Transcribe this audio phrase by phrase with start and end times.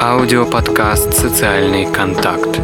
[0.00, 2.60] Аудиоподкаст «Социальный контакт».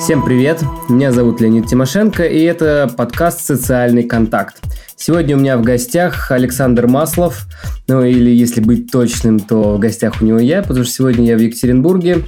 [0.00, 0.62] Всем привет!
[0.88, 4.62] Меня зовут Леонид Тимошенко, и это подкаст «Социальный контакт».
[4.96, 7.46] Сегодня у меня в гостях Александр Маслов,
[7.88, 11.36] ну или если быть точным, то в гостях у него я, потому что сегодня я
[11.36, 12.24] в Екатеринбурге.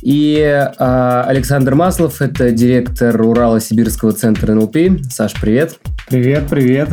[0.00, 0.40] И
[0.78, 4.76] а, Александр Маслов– это директор Урало-Сибирского центра НЛП.
[5.10, 5.78] Саш, привет!
[6.08, 6.88] Привет, привет!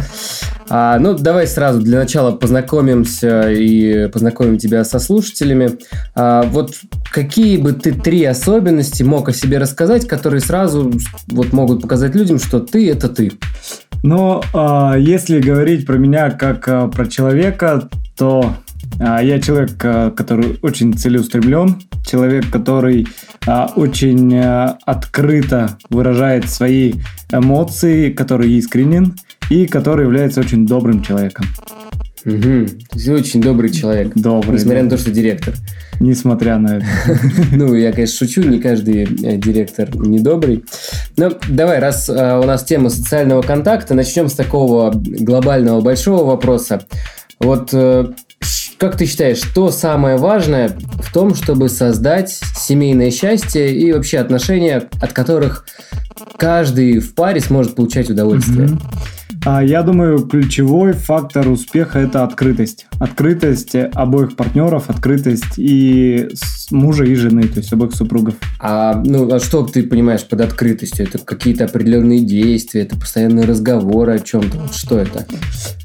[0.69, 5.79] А, ну, давай сразу для начала познакомимся и познакомим тебя со слушателями.
[6.15, 6.75] А, вот
[7.11, 10.93] какие бы ты три особенности мог о себе рассказать, которые сразу
[11.27, 13.31] вот могут показать людям, что ты– это ты?
[14.03, 18.53] Но э, если говорить про меня как э, про человека, то
[18.97, 23.07] я человек, э, который очень целеустремлен, человек, который
[23.47, 26.93] э, очень открыто выражает свои
[27.31, 29.15] эмоции, который искренен
[29.49, 31.45] и который является очень добрым человеком.
[32.25, 32.67] Угу.
[32.93, 34.11] Есть очень добрый человек.
[34.15, 34.55] Добрый.
[34.55, 34.83] Несмотря да.
[34.83, 35.53] на то, что директор.
[35.99, 36.85] Несмотря на это.
[37.51, 40.63] Ну, я, конечно, шучу, не каждый э, директор недобрый.
[41.17, 46.85] Но давай, раз э, у нас тема социального контакта, начнем с такого глобального большого вопроса.
[47.39, 48.07] Вот э,
[48.79, 50.69] как ты считаешь, что самое важное
[51.03, 55.65] в том, чтобы создать семейное счастье и вообще отношения, от которых
[56.37, 58.67] каждый в паре сможет получать удовольствие?
[58.69, 58.81] Мгм.
[59.45, 62.87] А, Я думаю, ключевой фактор успеха это открытость.
[62.99, 66.29] Открытость обоих партнеров, открытость и
[66.71, 68.35] мужа и жены, то есть обоих супругов.
[68.59, 71.07] А, ну, а что ты понимаешь под открытостью?
[71.07, 74.57] Это какие-то определенные действия, это постоянные разговоры о чем-то.
[74.57, 75.25] Вот что это?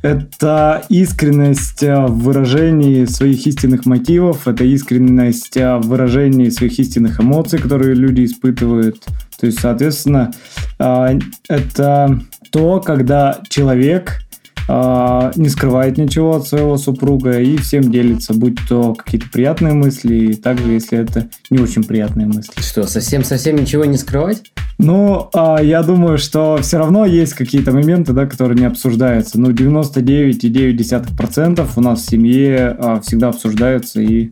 [0.02, 7.94] Это искренность в выражении своих истинных мотивов, это искренность в выражении своих истинных эмоций, которые
[7.94, 9.02] люди испытывают.
[9.38, 10.32] То есть, соответственно,
[10.78, 11.18] э,
[11.48, 12.20] это
[12.54, 14.20] то, когда человек
[14.68, 20.14] э, не скрывает ничего от своего супруга и всем делится, будь то какие-то приятные мысли,
[20.14, 22.62] и также, если это не очень приятные мысли.
[22.62, 24.44] Что, совсем-совсем ничего не скрывать?
[24.78, 29.40] Ну, а, я думаю, что все равно есть какие-то моменты, да, которые не обсуждаются.
[29.40, 34.30] Ну, 99,9% у нас в семье а, всегда обсуждаются и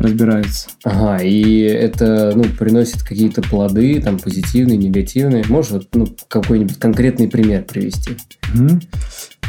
[0.00, 0.70] разбираются.
[0.84, 5.44] Ага, и это, ну, приносит какие-то плоды, там, позитивные, негативные.
[5.48, 8.16] Можешь вот, ну, какой-нибудь конкретный пример привести?
[8.54, 8.80] Мгм.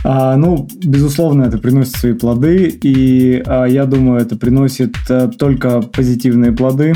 [0.03, 5.81] А, ну, безусловно, это приносит свои плоды, и а, я думаю, это приносит а, только
[5.81, 6.93] позитивные плоды,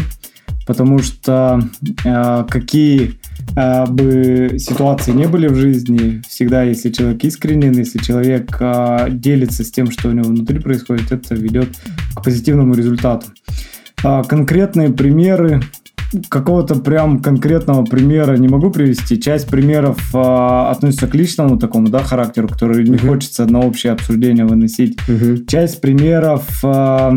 [0.66, 1.62] потому что
[2.06, 3.14] а, какие
[3.54, 9.72] бы ситуации не были в жизни, всегда, если человек искренен, если человек а, делится с
[9.72, 11.70] тем, что у него внутри происходит, это ведет
[12.16, 13.28] к позитивному результату.
[14.04, 15.62] А, конкретные примеры
[16.30, 19.20] какого-то прям конкретного примера не могу привести.
[19.20, 23.08] Часть примеров а, относится к личному такому, да, характеру, который не Мгм.
[23.08, 24.98] хочется на общее обсуждение выносить.
[25.48, 27.14] Часть примеров, а,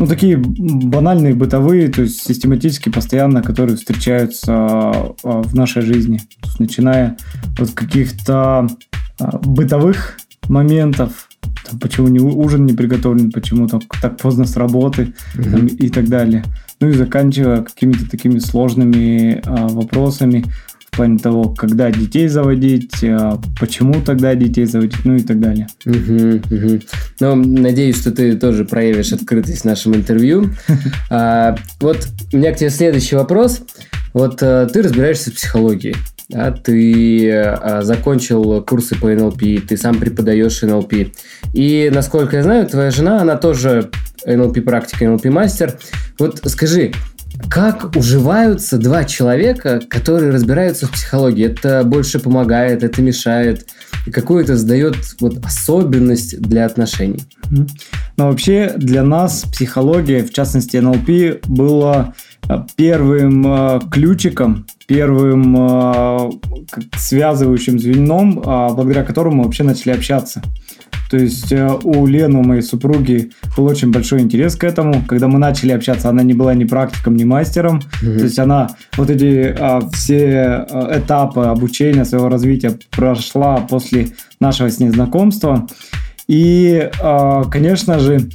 [0.00, 6.22] ну, такие банальные, бытовые, то есть систематически, постоянно, которые встречаются а, в нашей жизни.
[6.58, 7.18] Начиная
[7.58, 8.66] от каких-то
[9.18, 10.16] а, бытовых
[10.48, 11.28] моментов,
[11.68, 15.52] там, почему не, ужин не приготовлен, почему так, так поздно с работы Мгм.
[15.52, 16.44] там, и так далее.
[16.80, 20.46] Ну и заканчивая какими-то такими сложными а, вопросами
[21.00, 25.66] плане того, когда детей заводить, а, почему тогда детей заводить, ну и так далее.
[25.86, 26.82] Мгм, мгм.
[27.20, 30.50] Ну, надеюсь, что ты тоже проявишь открытость в нашем интервью.
[31.12, 33.62] А, вот у меня к тебе следующий вопрос.
[34.12, 35.96] Вот э, ты разбираешься в психологии.
[36.28, 40.94] да, ты э, закончил курсы по НЛП, ты сам преподаешь НЛП.
[41.52, 43.90] И, насколько я знаю, твоя жена, она тоже
[44.24, 45.78] НЛП практика, НЛП мастер.
[46.18, 46.92] Вот скажи,
[47.48, 51.46] как уживаются два человека, которые разбираются в психологии?
[51.46, 53.66] Это больше помогает, это мешает?
[54.06, 57.22] И какую это создает вот особенность для отношений?
[58.16, 62.14] Но вообще для нас психология, в частности НЛП, была
[62.48, 65.54] а, первым а, ключиком, первым
[66.70, 70.42] как связывающим звеном, а, благодаря которому мы вообще начали общаться.
[71.10, 75.02] То есть э, у Лены, у моей супруги, был очень большой интерес к этому.
[75.06, 77.80] Когда мы начали общаться, она не была ни практиком, ни мастером.
[78.02, 78.18] Мгм.
[78.18, 84.08] То есть она вот эти а, все а, этапы обучения, своего развития прошла после
[84.40, 85.66] нашего с ней знакомства.
[86.28, 88.28] И, а, конечно же,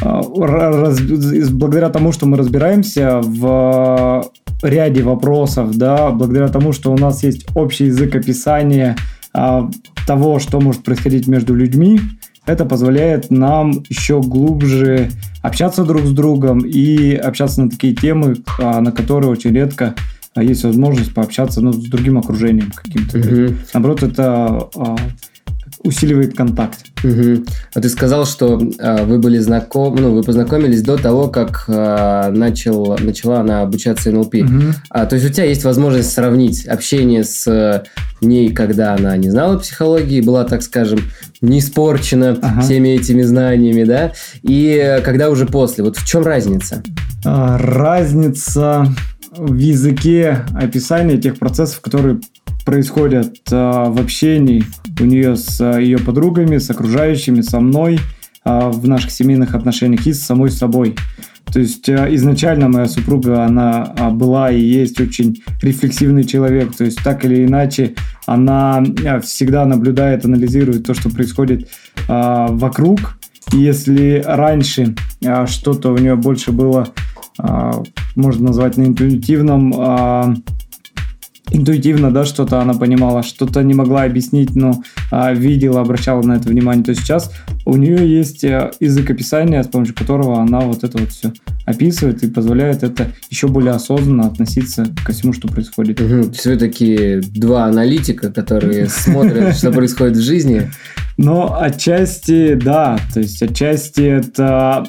[0.00, 4.30] а, ра- раз- благодаря тому, что мы разбираемся в
[4.62, 8.96] ряде вопросов, да, благодаря тому, что у нас есть общий язык описания
[9.34, 11.98] того, что может происходить между людьми,
[12.46, 15.10] это позволяет нам еще глубже
[15.42, 19.94] общаться друг с другом и общаться на такие темы, а, на которые очень редко
[20.34, 23.18] а, есть возможность пообщаться ну, с другим окружением каким-то.
[23.18, 23.58] Мгм.
[23.72, 24.96] Наоборот, это а,
[25.84, 26.78] усиливает контакт.
[27.04, 27.44] Угу.
[27.74, 32.30] А ты сказал, что э, вы были знакомы, ну, вы познакомились до того, как э,
[32.30, 34.34] начал, начала она обучаться НЛП.
[34.36, 34.62] Угу.
[34.90, 37.84] А, то есть у тебя есть возможность сравнить общение с
[38.22, 41.00] ней, когда она не знала психологии, была, так скажем,
[41.42, 42.62] не испорчена ага.
[42.62, 45.84] всеми этими знаниями, да, и когда уже после.
[45.84, 46.82] Вот в чем разница?
[47.24, 48.86] А, разница
[49.36, 52.20] в языке описания тех процессов, которые
[52.64, 54.64] происходят а, в общении
[55.00, 57.98] у нее с а, ее подругами, с окружающими, со мной,
[58.44, 60.96] а, в наших семейных отношениях и с самой собой.
[61.52, 66.74] То есть изначально моя супруга, она была и есть очень рефлексивный человек.
[66.74, 67.94] То есть так или иначе
[68.24, 68.82] она
[69.22, 71.68] всегда наблюдает, анализирует то, что происходит
[72.08, 73.18] вокруг.
[73.52, 74.96] И если раньше
[75.46, 76.88] что-то у нее больше было,
[78.16, 80.42] можно назвать на интуитивном
[81.54, 86.48] интуитивно, да, что-то она понимала, что-то не могла объяснить, но а, видела, обращала на это
[86.48, 86.84] внимание.
[86.84, 87.32] То сейчас
[87.64, 91.32] у нее есть э, язык описания, с помощью которого она вот это вот все
[91.64, 96.00] описывает и позволяет это еще более осознанно относиться ко всему, что происходит.
[96.00, 96.32] Угу.
[96.58, 100.70] Такие два аналитика, которые смотрят, что происходит в жизни.
[101.16, 104.86] Но отчасти, да, то есть отчасти это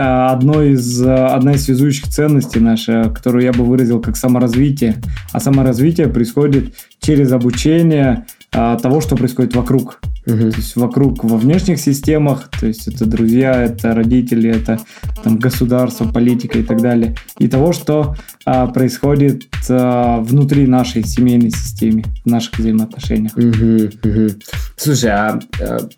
[0.00, 4.96] Э, одно из, э, одна из связующих ценностей наша, которую я бы выразил как саморазвитие.
[5.30, 10.00] А саморазвитие происходит через обучение а, того, что происходит вокруг.
[10.26, 10.38] Угу.
[10.38, 14.80] То есть вокруг во внешних системах, то есть это друзья, это родители, это
[15.22, 17.14] там государство, политика и так далее.
[17.38, 18.16] И того, что
[18.66, 23.36] происходит а, внутри нашей семейной системы, в наших взаимоотношениях.
[23.36, 24.30] Угу, угу.
[24.76, 25.88] Слушай, а, а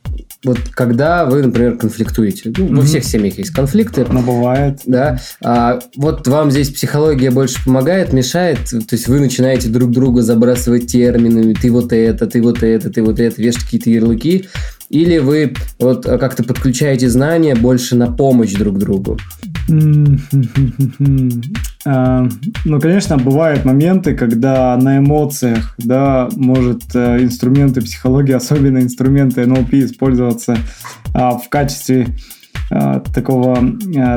[0.45, 2.75] вот когда вы, например, конфликтуете, ну, mm-hmm.
[2.75, 4.05] во всех семьях есть конфликты.
[4.11, 4.81] Но бывает.
[4.87, 5.21] Да.
[5.41, 8.59] А, вот вам здесь психология больше помогает, мешает?
[8.65, 13.03] То есть вы начинаете друг друга забрасывать терминами, ты вот это, ты вот это, ты
[13.03, 14.49] вот это, вешать какие-то ярлыки,
[14.91, 19.19] или вы вот как-то подключаете знания больше на помощь друг другу?
[21.85, 22.29] А,
[22.65, 29.75] ну, конечно, бывают моменты, когда на эмоциях, да, может э, инструменты психологии, особенно инструменты НЛП
[29.75, 30.57] использоваться
[31.13, 32.07] а, в качестве
[33.15, 33.59] такого,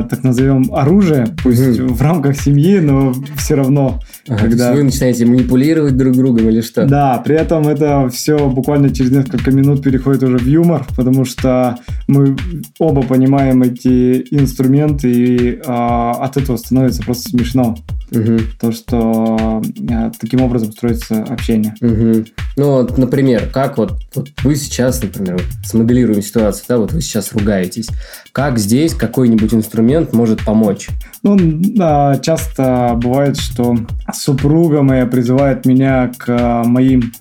[0.09, 4.73] так назовем, оружия, пусть mm в рамках семьи, но все равно Ага, когда...
[4.73, 6.85] вы начинаете манипулировать друг другом или что?
[6.85, 11.77] Да, при этом это все буквально через несколько минут переходит уже в юмор, потому что
[12.07, 12.35] мы
[12.79, 17.75] оба понимаем эти инструменты, и а, от этого становится просто смешно.
[18.11, 18.37] Угу.
[18.59, 19.61] То, что
[19.91, 21.75] а, таким образом строится общение.
[21.81, 22.25] Угу.
[22.55, 27.33] Ну, вот, например, как вот, вот вы сейчас, например, смоделируем ситуацию, да, вот вы сейчас
[27.33, 27.89] ругаетесь.
[28.31, 30.87] Как здесь какой-нибудь инструмент может помочь?
[31.21, 33.75] Ну, да, часто бывает, что
[34.13, 37.11] супруга моя призывает меня к а, моим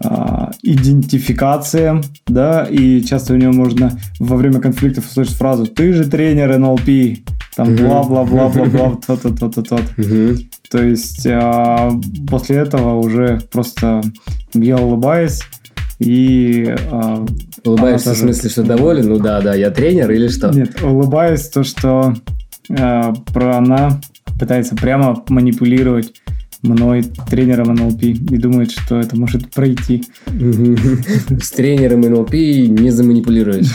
[0.00, 6.04] а, идентификациям, да, и часто у нее можно во время конфликтов услышать фразу «ты же
[6.04, 7.18] тренер НЛП»,
[7.56, 9.80] там бла-бла-бла-бла-бла, то-то-то-то-то.
[10.70, 11.92] То есть а,
[12.28, 14.02] после этого уже просто
[14.54, 15.42] я улыбаюсь,
[15.98, 16.74] и...
[16.90, 17.24] А,
[17.64, 19.08] Улыбаешься в смысле, что доволен?
[19.08, 20.50] Ну да, да, я тренер или что?
[20.50, 22.14] Нет, улыбаюсь то, что
[22.70, 24.00] а, про она
[24.38, 26.12] пытается прямо манипулировать
[26.64, 30.04] мной, тренером НЛП, и думает, что это может пройти.
[30.26, 33.72] С тренером НЛП не заманипулируешь.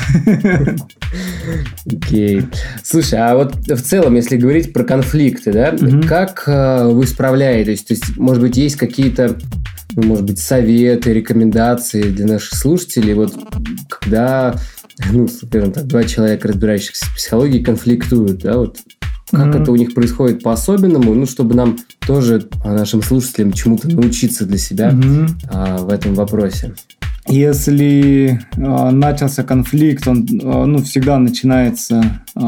[1.85, 2.43] Окей.
[2.83, 5.75] Слушай, а вот в целом, если говорить про конфликты, да,
[6.07, 7.83] как э, вы справляетесь?
[7.83, 9.37] То есть, может быть, есть какие-то
[9.95, 13.33] ну, может быть, советы, рекомендации для наших слушателей, вот
[13.89, 14.55] когда,
[15.11, 18.77] ну, скажем так, два человека, разбирающихся в психологии, конфликтуют, да, вот
[19.31, 19.61] как mm-hmm.
[19.61, 24.57] это у них происходит по-особенному, ну, чтобы нам тоже, а, нашим слушателям, чему-то научиться для
[24.57, 25.29] себя mm-hmm.
[25.49, 26.73] а, в этом вопросе.
[27.27, 32.41] Если э, начался конфликт, он э, ну, всегда начинается э,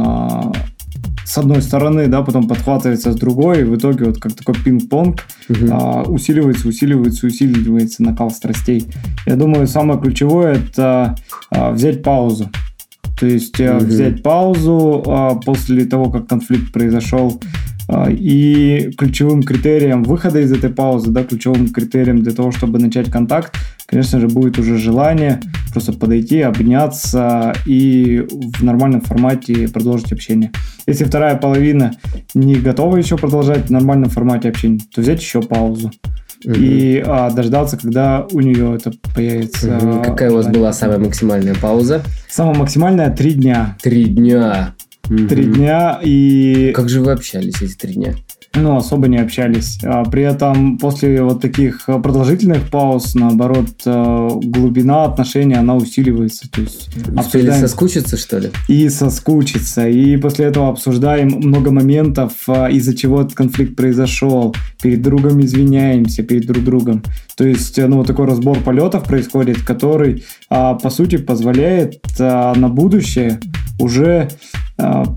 [1.23, 5.23] с одной стороны, да, потом подхватывается с другой, и в итоге вот как такой пинг-понг
[5.50, 5.67] угу.
[5.71, 8.85] а, усиливается, усиливается, усиливается накал страстей.
[9.25, 11.15] Я думаю, самое ключевое это
[11.50, 12.50] а, взять паузу.
[13.21, 13.85] То есть угу.
[13.85, 17.39] взять паузу а, после того, как конфликт произошел,
[17.87, 23.11] а, и ключевым критерием выхода из этой паузы, да, ключевым критерием для того, чтобы начать
[23.11, 25.39] контакт, конечно же, будет уже желание
[25.71, 30.51] просто подойти, обняться и в нормальном формате продолжить общение.
[30.87, 31.91] Если вторая половина
[32.33, 35.91] не готова еще продолжать в нормальном формате общения, то взять еще паузу
[36.43, 40.01] и а, дождаться, когда у нее это появится.
[40.03, 42.03] Какая у вас была самая максимальная пауза?
[42.29, 43.77] Самая максимальная– три дня.
[43.81, 44.75] Три дня.
[45.03, 46.71] Три дня и...
[46.74, 48.15] Как же вы общались эти три дня?
[48.53, 49.79] Ну, особо не общались.
[49.84, 56.50] А при этом после вот таких продолжительных пауз, наоборот, э, глубина отношений, она усиливается.
[56.51, 58.50] То есть Успели обсуждаем- соскучиться, что ли?
[58.67, 59.88] и соскучиться.
[59.88, 64.53] И после этого обсуждаем много моментов, а, из-за чего этот конфликт произошел.
[64.81, 67.03] Перед другом извиняемся, перед друг другом.
[67.38, 73.39] То есть, э, ну, вот такой разбор полетов происходит, который, по сути, позволяет на будущее
[73.79, 74.29] уже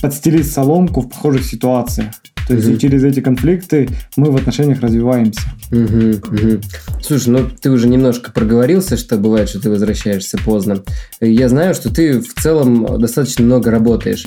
[0.00, 2.08] подстелить соломку в похожих ситуациях.
[2.46, 5.40] То есть, и через эти конфликты мы в отношениях развиваемся.
[5.70, 6.60] Мгм, мгм.
[7.02, 10.82] Слушай, ну ты уже немножко проговорился, что бывает, что ты возвращаешься поздно.
[11.20, 14.24] Я знаю, что ты в целом достаточно много работаешь.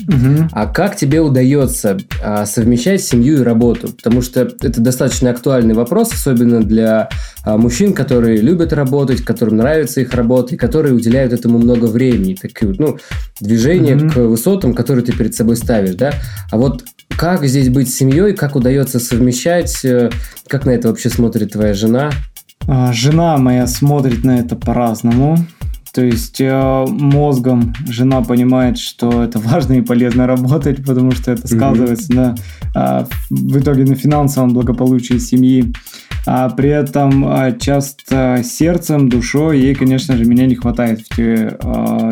[0.52, 3.88] А как тебе удается а, совмещать семью и работу?
[3.88, 7.08] Потому что это достаточно актуальный вопрос, особенно для
[7.44, 12.36] а, мужчин, которые любят работать, которым нравится их работа, и которые уделяют этому много времени.
[12.40, 12.98] Такие ну,
[13.40, 14.10] движение Мгм.
[14.10, 16.12] к высотам, которые ты перед собой ставишь, да?
[16.50, 16.84] А вот
[17.16, 20.10] как здесь быть семьей, как удается совмещать, э,
[20.46, 22.10] как на это вообще смотрит твоя жена?
[22.66, 25.38] А, Жена моя смотрит на это по-разному.
[25.92, 31.48] То есть э, мозгом жена понимает, что это важно и полезно работать, потому что это
[31.48, 32.36] сказывается на,
[32.74, 35.72] а, в итоге на финансовом благополучии семьи.
[36.26, 41.56] А при этом а, часто сердцем, душой ей, конечно же, меня не хватает в те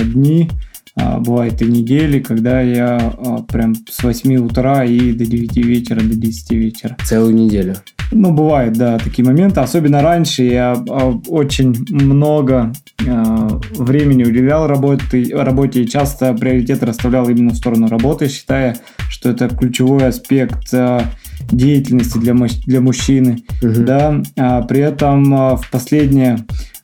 [0.03, 0.50] дни,
[0.97, 6.15] бывает и недели, когда я а, прям с 8 утра и до 9 вечера, до
[6.15, 6.97] 10 вечера.
[7.05, 7.76] Целую неделю.
[8.12, 9.61] Ну, бывает, да, такие моменты.
[9.61, 12.73] Особенно раньше я а, очень много
[13.07, 18.79] а, времени уделял работе, работе и часто приоритет расставлял именно в сторону работы, считая,
[19.11, 21.03] что это ключевой аспект а,
[21.50, 22.35] деятельности для,
[22.67, 23.43] для мужчины.
[23.62, 23.85] Мгм.
[23.85, 26.38] Да, а при этом а, в последнее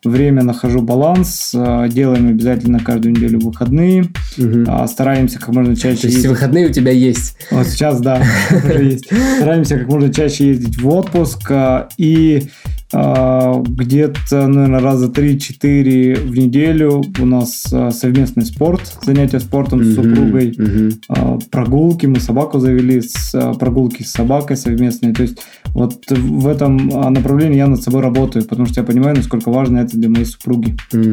[0.05, 4.05] время нахожу баланс, а, делаем обязательно каждую неделю выходные,
[4.67, 7.37] а, стараемся как можно чаще То есть ездить- выходные у тебя есть.
[7.51, 8.23] вот сейчас, да.
[9.39, 11.43] Стараемся как можно чаще ездить в отпуск.
[11.51, 12.49] а, И
[12.93, 20.05] где-то, наверное, раза 3-4 в неделю у нас а, совместный спорт, занятия спортом с Мгм.
[20.15, 20.57] супругой.
[21.09, 25.15] А, Прогулки, мы собаку завели, с, а, прогулки с собакой совместные.
[25.15, 25.39] То есть
[25.75, 29.79] вот в этом а, направлении я над собой работаю, потому что я понимаю, насколько важно
[29.79, 30.77] это для моей супруги.
[30.93, 31.11] Мгм.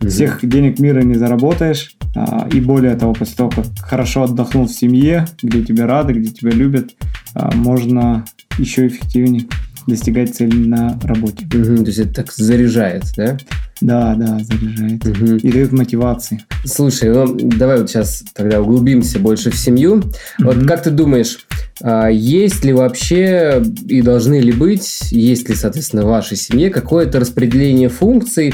[0.00, 0.08] Мгм.
[0.08, 1.94] Всех денег мира не заработаешь.
[2.16, 6.30] а, И более того, после того, как хорошо отдохнул в семье, где тебя рады, где
[6.30, 6.94] тебя любят,
[7.34, 8.24] а, можно
[8.58, 9.44] еще эффективнее
[9.88, 11.46] достигать цели на работе.
[11.52, 11.78] Мгм.
[11.78, 13.38] То есть это так заряжает, да?
[13.80, 15.04] Да, да, заряжает.
[15.04, 15.36] Мгм.
[15.38, 16.42] И дает мотивации.
[16.64, 20.02] Слушай, ну давай вот сейчас тогда углубимся больше в семью.
[20.38, 20.66] Вот Мгм.
[20.66, 21.38] как ты думаешь,
[21.80, 27.20] а, есть ли вообще и должны ли быть, есть ли, соответственно, в вашей семье какое-то
[27.20, 28.52] распределение функций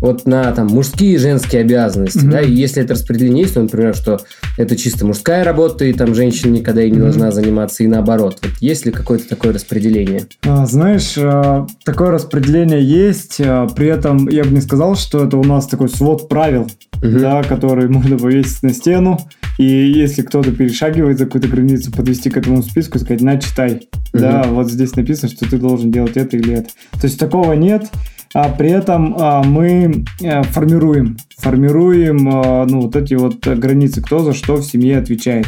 [0.00, 2.30] вот на там мужские и женские обязанности, Мгм.
[2.30, 4.20] да, и если это распределение есть, то, например, что
[4.56, 7.02] это чисто мужская работа, и там женщина никогда и не Мгм.
[7.02, 8.38] должна заниматься, и наоборот.
[8.42, 10.22] Вот есть ли какое-то такое распределение?
[10.46, 15.36] А, Знаешь, а, такое распределение есть, а, при этом я бы не сказал, что это
[15.36, 16.68] у нас такой свод правил,
[17.02, 17.20] Мгм.
[17.20, 19.18] да, который можно повесить на стену,
[19.58, 23.88] и если кто-то перешагивает за какую-то границу, подвести к этому списку и сказать, на, читай.
[24.12, 26.68] Да, вот здесь написано, что ты должен делать это или это.
[27.00, 27.84] То есть такого нет,
[28.32, 34.20] а при этом а, мы э, формируем, формируем а, ну, вот эти вот границы, кто
[34.20, 35.46] за что в семье отвечает.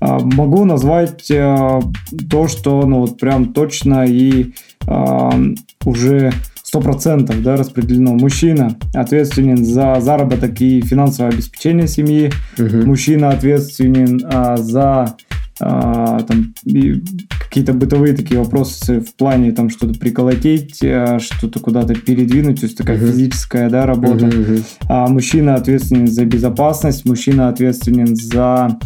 [0.00, 1.80] А, Могу назвать а,
[2.30, 4.52] то, что ну вот прям точно и
[4.86, 5.32] а,
[5.84, 6.32] уже
[6.68, 8.12] сто процентов да, распределено.
[8.12, 12.30] Мужчина ответственен за заработок и финансовое обеспечение семьи.
[12.58, 12.86] Мгм.
[12.86, 15.16] Мужчина ответственен а, за
[15.60, 16.54] а, там,
[17.40, 22.78] какие-то бытовые такие вопросы в плане там что-то приколотить, а, что-то куда-то передвинуть, то есть
[22.78, 23.08] такая Мгм.
[23.08, 24.26] физическая да, работа.
[24.26, 24.64] Мгм, мгм.
[24.88, 28.78] А мужчина ответственен за безопасность, мужчина ответственен за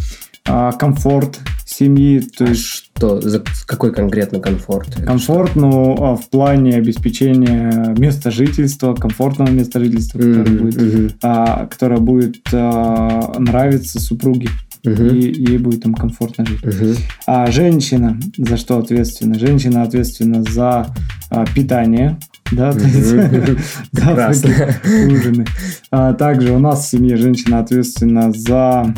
[0.45, 3.21] а, комфорт семьи, то А есть что?
[3.21, 4.95] За какой конкретно комфорт?
[5.05, 10.33] Комфорт, ну, а, в плане обеспечения места жительства, комфортного места жительства, что?
[10.33, 14.49] которое будет, мгм, а, которое будет а, нравиться супруге,
[14.83, 16.63] мгм, и ей будет там комфортно жить.
[16.63, 16.95] мгм.
[17.27, 19.37] А женщина за что ответственна?
[19.39, 20.87] Женщина ответственна за
[21.29, 22.17] а, питание,
[22.51, 23.05] да, то есть
[23.91, 24.75] завтраки,
[25.11, 25.45] ужины.
[25.91, 28.93] А также у нас в семье женщина ответственна за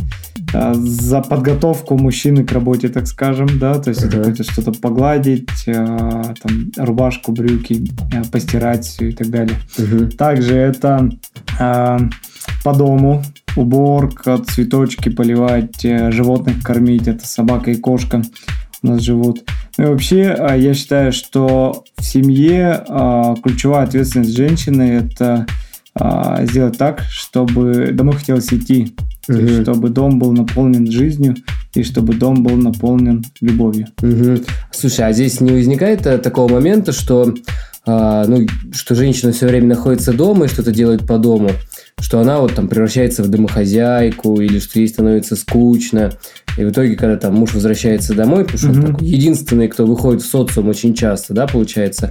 [0.53, 4.17] а, за подготовку мужчины к работе, так скажем, да, то есть это Ага.
[4.17, 7.89] какое-то что-то погладить, а, там, рубашку, брюки,
[8.31, 9.55] постирать и так далее.
[9.77, 10.11] Мгм.
[10.11, 11.09] Также это
[12.63, 13.23] по дому
[13.55, 18.21] уборка, цветочки поливать, э, животных кормить, это собака и кошка
[18.85, 19.43] у нас живут.
[19.77, 25.45] Ну и вообще, а, я считаю, что в семье а, ключевая ответственность женщины это
[25.95, 28.95] а, сделать так, чтобы домой хотелось идти,
[29.25, 31.35] то есть чтобы дом был наполнен жизнью
[31.73, 33.87] и чтобы дом был наполнен любовью.
[34.01, 34.43] Угу.
[34.71, 37.33] Слушай, а здесь не возникает э, такого момента, что,
[37.85, 41.49] ну, что женщина все время находится дома и что-то делает по дому,
[42.01, 46.11] что она вот там превращается в домохозяйку или что ей становится скучно.
[46.57, 48.85] И в итоге, когда там муж возвращается домой, потому что mm-hmm.
[48.85, 52.09] он такой единственный, кто выходит в социум очень часто, да, получается,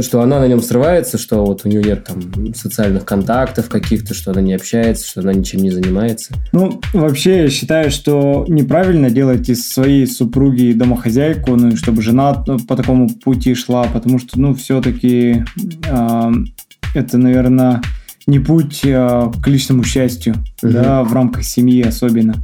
[0.00, 4.30] что она на нем срывается, что вот у нее нет там социальных контактов каких-то, что
[4.30, 6.34] она не общается, что она ничем не занимается.
[6.52, 12.76] Ну, вообще, я считаю, что неправильно делать из своей супруги домохозяйку, ну, чтобы жена по
[12.76, 15.44] такому пути шла, потому что, ну, все-таки
[15.88, 16.32] э,
[16.94, 17.80] это, наверное,
[18.30, 20.72] не путь э, к личному счастью, угу.
[20.72, 22.34] да, в рамках семьи особенно.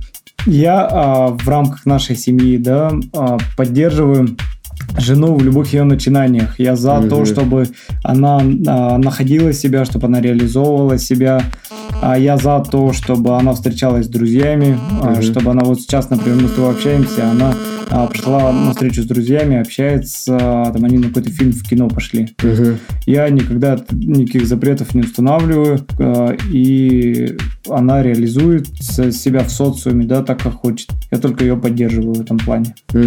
[0.47, 4.37] Я а, в рамках нашей семьи, да, а, поддерживаю
[4.99, 6.59] жену в любых ее начинаниях.
[6.59, 7.09] Я за угу.
[7.09, 7.69] то, чтобы
[8.03, 11.43] она а, находила себя, чтобы она реализовывала себя.
[12.03, 15.09] А я за то, чтобы она встречалась с друзьями, угу.
[15.09, 17.55] а, чтобы она вот сейчас, например, мы с тобой общаемся, она
[17.89, 20.37] а, пришла на встречу с друзьями, общается,
[20.73, 22.35] там они на какой-то фильм в кино пошли.
[22.43, 22.79] Угу.
[23.07, 27.37] Я никогда никаких запретов не устанавливаю, а, и
[27.69, 30.91] она реализует себя в социуме, да, так как хочет.
[31.11, 32.75] Я только ее поддерживаю в этом плане.
[32.93, 33.01] Угу,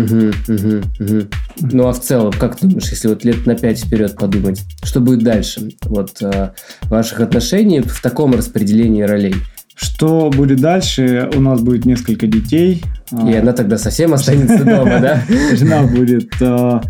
[0.47, 1.27] угу, угу.
[1.59, 4.99] Ну а в целом, как ты думаешь, если вот лет на пять вперед подумать, что
[4.99, 5.69] будет дальше?
[5.83, 6.51] Вот э,
[6.83, 9.35] ваших отношений в таком распределении ролей?
[9.75, 11.29] Что будет дальше?
[11.35, 12.83] У нас будет несколько детей.
[13.11, 15.23] И она тогда совсем останется дома, да?
[15.55, 16.81] Жена будет э,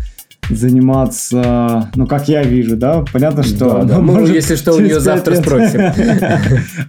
[0.50, 3.78] заниматься, ну, как я вижу, да, понятно, что...
[3.78, 3.98] Да, да.
[4.00, 5.80] Мы, может, если что, у нее завтра лет, спросим.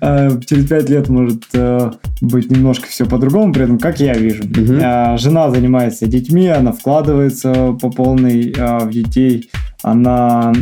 [0.02, 1.92] Э, через пять лет может э,
[2.22, 4.44] быть немножко все по-другому, при этом, как я вижу.
[4.44, 5.18] Угу.
[5.18, 9.50] Жена занимается детьми, она вкладывается по полной в детей,
[9.82, 10.54] она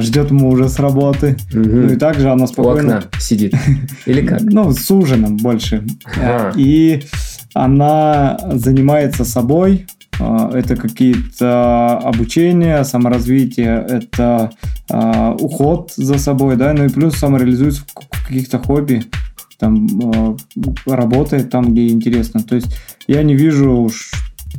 [0.00, 1.36] ждет мужа с работы.
[1.52, 1.58] Угу.
[1.62, 2.94] Ну и также она спокойно...
[2.94, 3.54] У окна сидит.
[4.06, 4.40] Или как?
[4.42, 5.84] Ну, с ужином больше.
[6.16, 6.52] Ага.
[6.56, 7.02] И
[7.54, 14.50] она занимается собой, а, это какие-то обучения, саморазвитие, это
[14.90, 19.04] а, уход за собой, да, ну и плюс самореализуется в каких-то хобби,
[19.58, 20.36] там а,
[20.86, 22.42] работает там, где интересно.
[22.42, 24.10] То есть я не вижу уж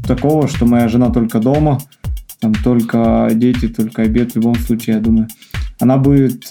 [0.07, 1.79] такого, что моя жена только дома,
[2.39, 4.31] там только дети, только обед.
[4.31, 5.27] В любом случае, я думаю,
[5.79, 6.47] она будет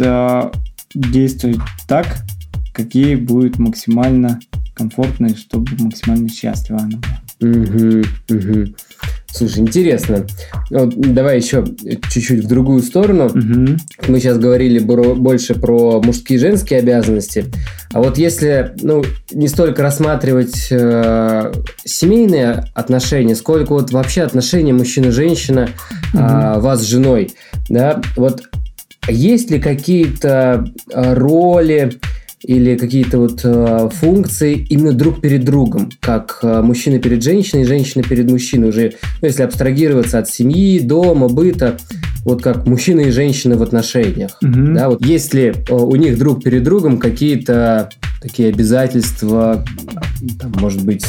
[0.94, 2.24] действовать так,
[2.72, 4.40] как ей будет максимально
[4.74, 7.20] комфортно и чтобы максимально счастлива она была.
[7.42, 8.74] Угу, угу.
[9.32, 10.26] Слушай, интересно.
[10.70, 11.64] Вот, давай еще
[12.10, 13.26] чуть-чуть в другую сторону.
[13.26, 14.08] Угу.
[14.08, 17.46] Мы сейчас говорили больше про мужские и женские обязанности.
[17.92, 21.52] А вот если ну, не столько рассматривать э,
[21.84, 25.68] семейные отношения, сколько вот вообще отношения мужчина-женщина
[26.12, 26.22] угу.
[26.22, 27.32] э, вас с женой,
[27.68, 28.42] да, вот
[29.08, 31.98] есть ли какие-то э, роли,
[32.42, 38.02] или какие-то вот э, функции именно друг перед другом, как э, мужчина перед женщиной, женщина
[38.02, 41.76] перед мужчиной уже, ну, если абстрагироваться от семьи, дома, быта,
[42.24, 44.74] вот как мужчина и женщина в отношениях, угу.
[44.74, 47.90] да, вот есть ли э, у них друг перед другом какие-то
[48.22, 49.64] такие обязательства,
[50.38, 51.06] там, может быть,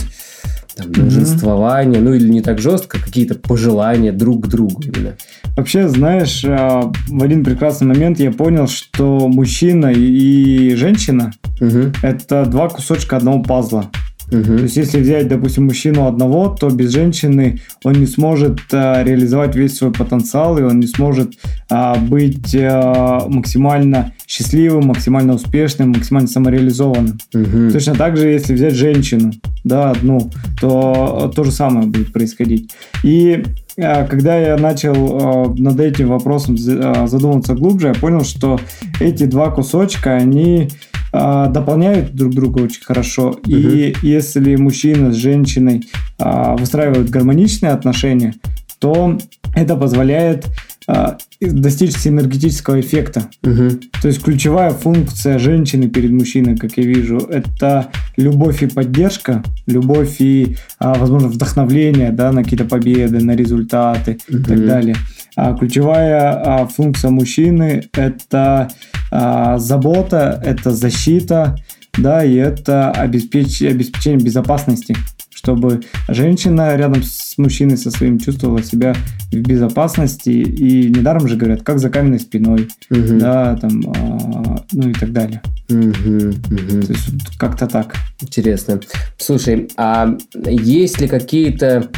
[0.82, 2.04] там, долженствование, mm-hmm.
[2.04, 5.16] ну или не так жестко, какие-то пожелания друг к другу именно.
[5.56, 11.96] Вообще, знаешь, а, в один прекрасный момент я понял, что мужчина и женщина mm-hmm.
[12.04, 13.90] это два кусочка одного пазла.
[14.32, 14.44] Угу.
[14.44, 19.56] То есть, если взять, допустим, мужчину одного, то без женщины он не сможет а, реализовать
[19.56, 21.34] весь свой потенциал, и он не сможет
[21.70, 27.20] а, быть а, максимально счастливым, максимально успешным, максимально самореализованным.
[27.34, 27.72] Угу.
[27.74, 29.34] Точно так же, если взять женщину,
[29.66, 32.72] да, одну, то то же самое будет происходить.
[33.04, 33.44] И
[33.76, 38.60] когда я начал над этим вопросом задумываться глубже, я понял, что
[39.00, 40.70] эти два кусочка, они
[41.12, 43.40] а, дополняют друг друга очень хорошо.
[43.44, 43.52] Uh-huh.
[43.52, 45.84] И если мужчина с женщиной
[46.20, 48.36] а, выстраивают гармоничные отношения,
[48.80, 49.18] то
[49.56, 50.48] это позволяет
[50.88, 53.30] а, достичь синергетического эффекта.
[53.44, 53.80] Угу.
[54.02, 60.16] То есть ключевая функция женщины перед мужчиной, как я вижу, это любовь и поддержка, любовь
[60.20, 64.40] и, а, возможно, вдохновление да, на какие-то победы, на результаты угу.
[64.40, 64.96] и так далее.
[65.36, 68.70] А ключевая а, функция мужчины это
[69.12, 71.56] а, забота, это защита,
[71.98, 73.62] да, и это обеспеч...
[73.62, 74.96] обеспечение безопасности
[75.42, 78.94] чтобы женщина рядом с мужчиной со своим чувствовала себя
[79.32, 80.30] в безопасности.
[80.30, 83.20] И недаром же говорят, как за каменной спиной, угу.
[83.20, 85.42] да, там, а, ну и так далее.
[85.70, 86.82] Угу, угу.
[86.86, 87.96] То есть как-то так.
[88.22, 88.80] Интересно.
[89.18, 90.16] Слушай, а
[90.46, 91.90] есть ли какие-то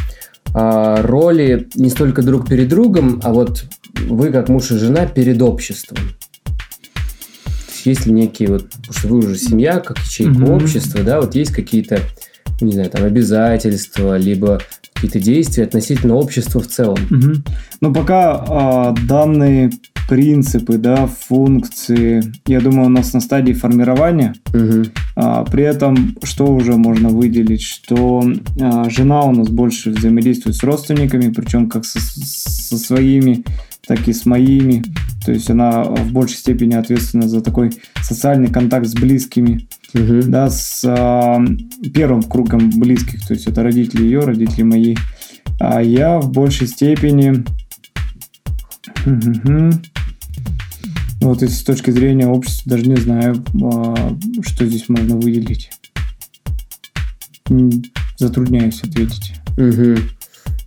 [0.54, 3.66] роли не столько друг перед другом, а вот
[4.08, 5.98] вы как муж и жена перед обществом?
[7.86, 10.56] есть ли некие вот, потому что вы уже семья, как ячейка mm-hmm.
[10.56, 12.00] общества, да, вот есть какие-то
[12.62, 14.60] не знаю, там обязательства, либо
[14.94, 16.98] какие-то действия относительно общества в целом.
[17.10, 17.34] Угу.
[17.82, 19.72] Но пока э, данные
[20.08, 24.34] принципы, да, функции, я думаю, у нас на стадии формирования.
[24.54, 24.84] Угу.
[25.16, 28.24] А, при этом, что уже можно выделить, что
[28.60, 33.44] а, жена у нас больше взаимодействует с родственниками, причем как со, со своими,
[33.86, 34.84] так и с моими.
[35.26, 40.24] То есть она в большей степени ответственна за такой социальный контакт с близкими, Угу.
[40.24, 41.40] да, с а,
[41.94, 44.96] первым кругом близких, то есть это родители ее, родители мои.
[45.60, 47.46] А я в большей степени
[49.06, 49.82] Мгм.
[51.22, 55.72] Вот и с точки зрения общества даже не знаю, а, что здесь можно выделить.
[58.18, 59.34] Затрудняюсь ответить.
[59.58, 59.96] Угу.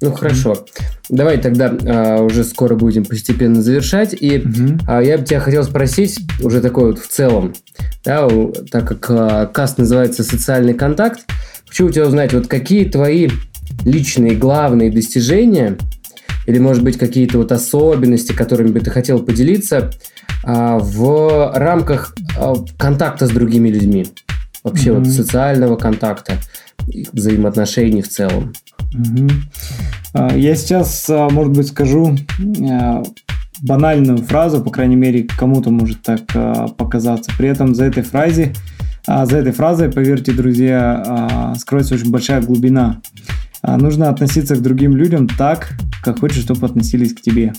[0.02, 0.66] Ну хорошо.
[1.08, 4.14] Давай тогда а, уже скоро будем постепенно завершать.
[4.18, 4.80] И Мгм.
[4.86, 7.54] а, я бы тебя хотел спросить, уже такой вот в целом,
[8.04, 8.28] да,
[8.70, 11.20] так как а, каст называется социальный контакт,
[11.66, 13.28] хочу у тебя узнать, вот какие твои
[13.84, 15.76] личные главные достижения,
[16.46, 19.90] или, может быть, какие-то вот особенности, которыми бы ты хотел поделиться
[20.44, 24.06] а, в рамках а, контакта с другими людьми.
[24.62, 25.04] Вообще Мгм.
[25.04, 26.34] вот социального контакта,
[27.12, 28.52] взаимоотношений в целом.
[30.14, 32.16] А, Я сейчас, может быть, скажу
[33.62, 36.20] банальную фразу, по крайней мере, кому-то может так
[36.76, 37.30] показаться.
[37.38, 38.52] При этом за этой фразе,
[39.06, 43.00] за этой фразой, поверьте, друзья, скроется очень большая глубина.
[43.66, 47.52] А, Нужно относиться к другим людям так, как хочешь, чтобы относились к тебе.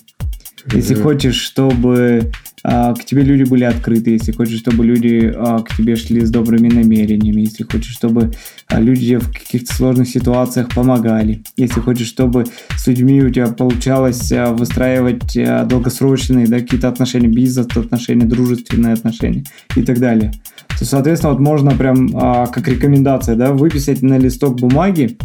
[0.74, 1.04] Если Мгм.
[1.04, 2.32] хочешь, чтобы
[2.64, 6.30] а, к тебе люди были открыты, если хочешь, чтобы люди а, к тебе шли с
[6.30, 8.32] добрыми намерениями, если хочешь, чтобы
[8.68, 12.46] а, люди в каких-то сложных ситуациях помогали, если хочешь, чтобы
[12.78, 19.44] с людьми у тебя получалось а, выстраивать а, долгосрочные да, какие-то отношения, бизнес-отношения, дружественные отношения
[19.76, 20.34] и так далее.
[20.80, 25.18] То, соответственно, вот можно прям а, как рекомендация да, выписать на листок бумаги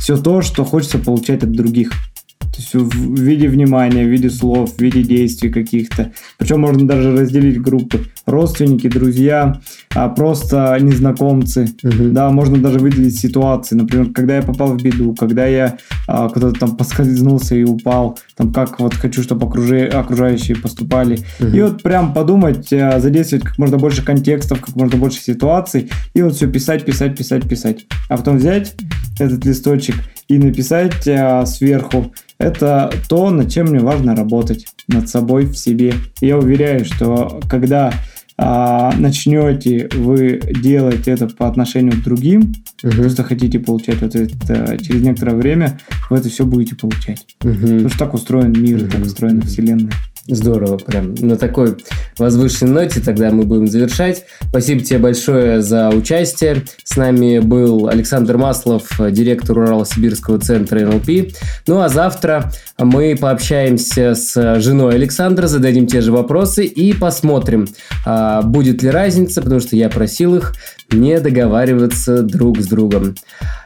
[0.00, 1.92] все то, что хочется получать от других.
[2.40, 6.12] То есть в виде внимания, в виде слов, в виде действий каких-то.
[6.38, 8.06] Причем можно даже разделить группы.
[8.28, 9.60] Родственники, друзья,
[9.94, 11.68] а просто незнакомцы.
[11.82, 12.12] Мгм.
[12.12, 13.74] Да, можно даже выделить ситуации.
[13.74, 18.52] Например, когда я попал в беду, когда я а, куда-то там поскользнулся и упал, там
[18.52, 21.20] как вот хочу, чтобы окружи- окружающие поступали.
[21.40, 21.54] Мгм.
[21.54, 26.22] И вот прям подумать, а, задействовать как можно больше контекстов, как можно больше ситуаций, и
[26.22, 27.86] вот все писать, писать, писать, писать.
[28.08, 28.74] А потом взять
[29.18, 29.96] этот листочек
[30.28, 32.12] и написать а, сверху.
[32.38, 35.94] Это то, над чем мне важно работать, над собой в себе.
[36.20, 37.92] И я уверяю, что когда
[38.38, 42.92] а, начнете вы делать это по отношению к другим, Мгм.
[42.96, 47.26] просто хотите получать вот это через некоторое время, вы это все будете получать.
[47.42, 47.60] Мгм.
[47.60, 49.06] Потому что так устроен мир, так Мгм.
[49.06, 49.92] устроена вселенная.
[50.30, 51.14] Здорово, прям.
[51.14, 51.78] На такой
[52.18, 54.24] возвышенной ноте тогда мы будем завершать.
[54.50, 56.64] Спасибо тебе большое за участие.
[56.84, 61.32] С нами был Александр Маслов, директор Урало-Сибирского центра НЛП.
[61.66, 67.66] Ну а завтра мы пообщаемся с женой Александра, зададим те же вопросы и посмотрим,
[68.04, 70.52] а, будет ли разница, потому что я просил их
[70.92, 73.14] не договариваться друг с другом.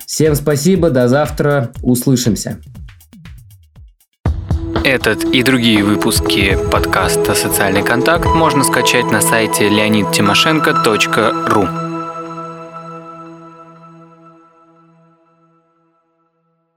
[0.07, 2.59] Всем спасибо, до завтра, услышимся.
[4.85, 11.82] Этот и другие выпуски подкаста «Социальный контакт» можно скачать на сайте leonidтимошенко.ру.